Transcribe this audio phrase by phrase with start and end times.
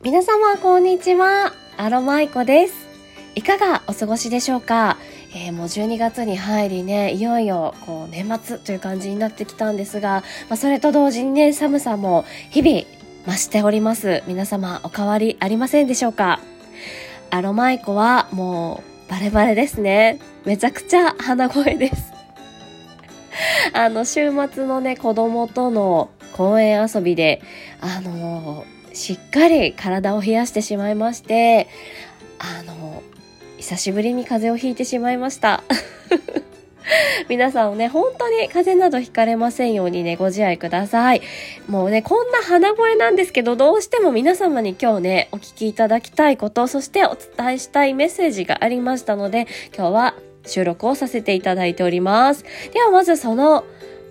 [0.00, 1.52] 皆様こんにちは。
[1.76, 2.86] アロマイコです。
[3.34, 4.96] いかがお過ごしでしょうか、
[5.34, 12.86] えー、もう12月に入りね、いよいよこう年末という感じになってきたんですが、まあ、それと同時にね、寒さも日々
[13.26, 14.22] 増しております。
[14.28, 16.38] 皆様お変わりありませんでしょうか？
[17.30, 20.20] アロマイコはもうバレバレですね。
[20.44, 22.12] めちゃくちゃ鼻声です。
[23.72, 27.42] あの、週末のね、子供との公園遊びで、
[27.80, 31.68] あのーしっかり体を冷やしてしまいまして、
[32.38, 33.02] あの、
[33.58, 35.62] 久しぶりに風邪をひいてしまいました。
[37.28, 41.22] 皆さんをね、本当に風邪などひかれませんようにね、ご自愛ください。
[41.68, 50.14] もうね、こんな鼻声なんですけど、どうしても皆様に今日ね、お聞きいただきたいこと、そしてお伝えしたいメッセージがありましたので、今日は
[50.46, 52.44] 収録をさせていただいております。
[52.72, 53.64] ではまずその、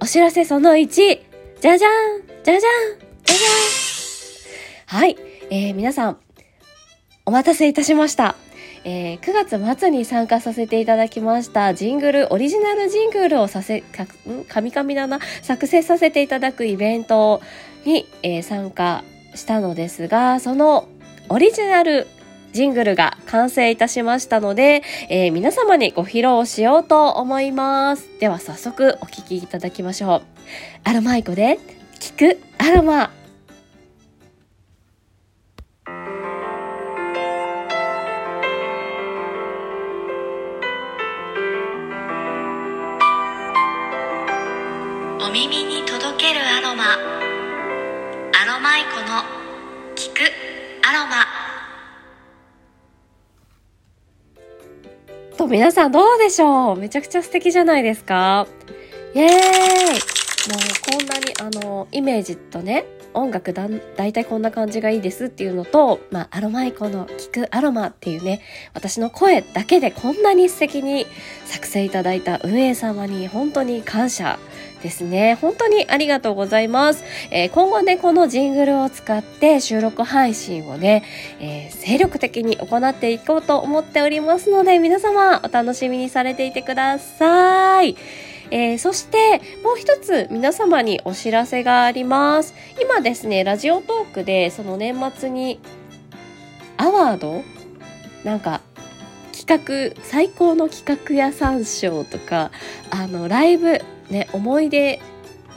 [0.00, 3.61] お知らせその1、じゃじゃんじゃじゃんじゃじゃん
[4.92, 5.16] はい、
[5.48, 6.18] えー、皆さん、
[7.24, 8.36] お待たせいたしました。
[8.84, 14.44] えー、9月末に参加させていただきましたジングル、オリジナルジングルをさせ、か、ん？
[14.46, 17.40] 神々だな、作成させていただくイベント
[17.86, 19.02] に、えー、参加
[19.34, 20.86] したのですが、その
[21.30, 22.06] オリジナル
[22.52, 28.10] ジングルが完成いたしましたので、えー、皆様にご披露しようと思います。
[28.20, 30.22] では早速お聴きいただきましょう。
[30.84, 31.58] アロマイコで、
[31.98, 33.10] 聞くアロマ。
[45.32, 46.92] 耳に届けるアロマ。
[46.92, 46.96] ア
[48.54, 49.24] ロマイコの
[49.96, 50.30] 聞く
[50.86, 51.24] アロマ。
[55.38, 56.76] と皆さんどうでしょう？
[56.76, 58.46] めちゃくちゃ素敵じゃないですか？
[59.14, 59.32] イエーイ。
[59.32, 60.60] もう
[60.98, 68.40] こんなにあのイメージとね音楽だだいたいこんな感じがいいですっていうのと、まあ、アロマイコの聞くアロマっていうね、
[68.74, 71.06] 私の声だけでこんなに素敵に
[71.44, 74.38] 作成いただいた運営様に本当に感謝
[74.82, 75.36] ですね。
[75.40, 77.04] 本当にありがとうございます。
[77.30, 81.02] えー、今後ね、このジングルを使って収録配信をね、
[81.40, 87.96] えー、精力的に行っていこうと思っておりますので、皆様お楽しみにされていてください。
[88.52, 92.54] えー、そしてもう一つ皆様にお知らせがあります。
[92.80, 95.58] 今ですね、ラジオトークでその年末に
[96.76, 97.42] アワード
[98.24, 98.60] なんか
[99.32, 102.50] 企画、最高の企画屋さん賞とか、
[102.90, 103.80] あの、ライブ、
[104.10, 105.00] ね、思い出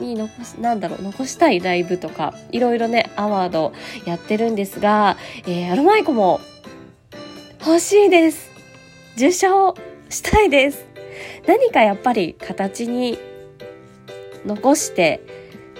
[0.00, 3.74] に残し、なんだろう、残したいライブとか、いろいろね、アワード
[4.06, 6.40] やってるんですが、えー、アロマイコも
[7.60, 8.50] 欲しいです。
[9.16, 9.74] 受賞
[10.08, 10.95] したいです。
[11.46, 13.18] 何かやっぱり形に
[14.44, 15.20] 残して、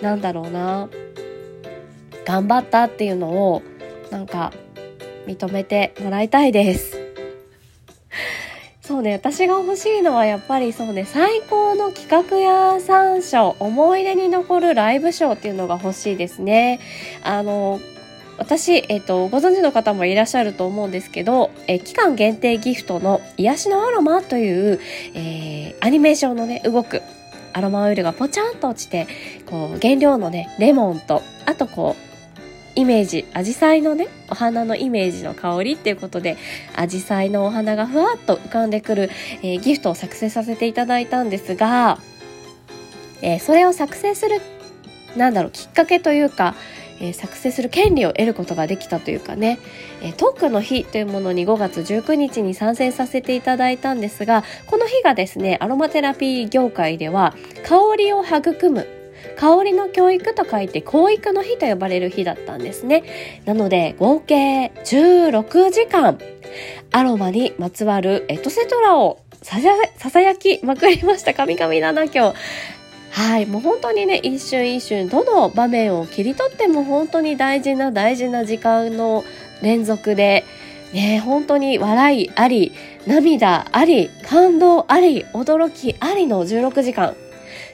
[0.03, 0.89] なんだろうな、
[2.25, 3.63] 頑張ったっていうのを、
[4.11, 4.53] なんか、
[5.27, 7.07] 認めてもらいたいです。
[8.81, 16.79] そうね、私が欲しいのはやっぱりそうね、最高の企画屋さん賞、思い出に残るライブ賞っていうのが欲しいですね。
[17.25, 17.81] あの、
[18.39, 24.81] 私、えっ、と、ご存知の方もいらっしゃると思うんですけど、え期間限定ギフトの癒しのアロマという、
[25.15, 27.03] えー、アニメーションのね、動く
[27.55, 29.07] アロマオイルがポチャンと落ちて、
[29.47, 32.07] こう、原料のね、レモンと、あとこう、
[32.79, 36.37] イメージ、アジサイのね、お花のイメージの香りっていうことで、
[36.77, 39.11] アジサイのお花がふわっと浮かんでくる、
[39.43, 41.99] えー、ギフトを作成させていただいたんですが、
[43.23, 44.43] えー、それを作成する、
[45.17, 46.55] なんだろう、きっかけというか、
[47.01, 49.59] えー、作成する権利を得ることができたというかね、
[50.03, 58.87] えー、トークの日というものに5月19日に参戦させていただいたんですが、この日がですね、アロマテラピー業界では、香りを育む
[59.37, 63.03] 香りの教育と書いて教育の日と呼ばれる日だったんですね。
[63.45, 66.19] なので合計16時間
[66.93, 69.59] アロマにまつわるエトセトラをさ
[70.11, 71.35] さやきまくりました。
[71.35, 72.35] 神々だな今日。
[73.17, 73.47] はい。
[73.47, 79.25] もう本当にね、一瞬一瞬、どの場面を切り取っても本当に大事な大事な時間の
[79.63, 80.45] 連続で、
[80.93, 82.73] ね、本当に笑いあり、
[83.07, 87.17] 涙あり、感動あり、驚きありの16時間。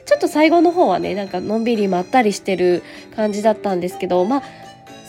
[0.05, 2.81] ちょっと最後の方はね、なんかのんびりまったりしてる
[3.17, 4.43] 感じだったんですけど、まあ、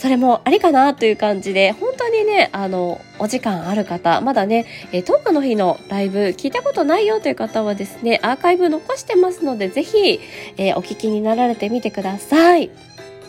[0.05, 10.21] それもありかなという感じで、本当にね、あの、お時間ある方、まだね、えー、10日の日のライブ聞いたことないよという方はですね、アーカイブ残してますので、ぜひ、
[10.59, 12.71] えー、お聞きになられてみてください。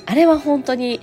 [0.06, 1.00] あれは本当に、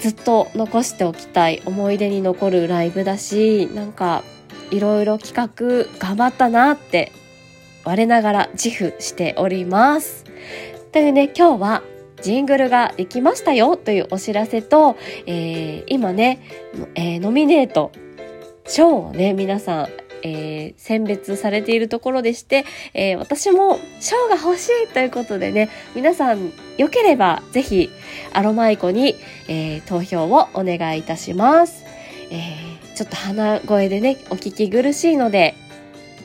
[0.00, 4.22] ずっと残しておきたい思い出に残るライブだし、なんか、
[4.70, 7.10] いろいろ企画頑張ったなって
[7.84, 10.24] 我ながら自負しております。
[10.92, 11.82] というね、今日は
[12.22, 14.96] ジングルができましたよというお知らせと、
[15.26, 16.40] えー、今ね、
[16.94, 17.92] えー、ノミネート、
[18.66, 19.88] 賞をね、皆さん、
[20.22, 22.64] えー、選別されているところでして、
[22.94, 27.90] えー、私も賞が欲しいということでね、皆さん良ければぜひ
[28.32, 29.14] アロマイコに、
[29.48, 31.84] えー、投票をお願いいたします。
[32.30, 35.54] えちょっと鼻声でね、お聞き苦しいので、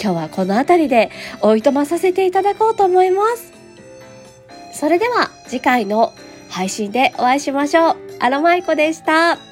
[0.02, 1.12] 今日はこの辺りで
[1.42, 3.61] おいとまさせていただこうと思います。
[4.74, 6.14] それでは次回の
[6.50, 7.98] 配信でお会いしましょう。
[8.20, 9.51] アロマイコでした。